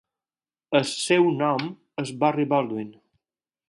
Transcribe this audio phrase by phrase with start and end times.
[0.79, 1.69] El seu nom
[2.05, 2.93] és Barry Baldwin.